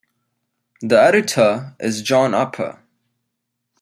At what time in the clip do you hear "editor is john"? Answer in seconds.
0.99-2.33